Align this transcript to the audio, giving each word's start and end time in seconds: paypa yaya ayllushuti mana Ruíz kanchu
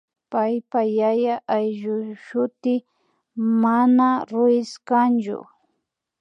paypa 0.31 0.81
yaya 0.99 1.35
ayllushuti 1.57 2.75
mana 3.61 4.09
Ruíz 4.31 4.71
kanchu 4.87 5.39